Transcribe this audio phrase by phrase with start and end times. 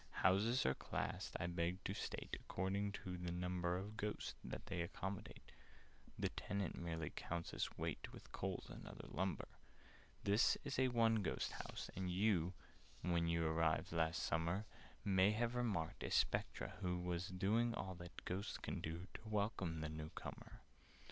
[0.25, 4.81] "Houses are classed, I beg to state, According to the number Of Ghosts that they
[4.81, 5.51] accommodate:
[6.17, 9.47] (The Tenant merely counts as weight, With Coals and other lumber).
[10.23, 12.53] "This is a 'one ghost' house, and you
[13.03, 14.65] When you arrived last summer,
[15.05, 19.81] May have remarked a Spectre who Was doing all that Ghosts can do To welcome
[19.81, 20.61] the new comer.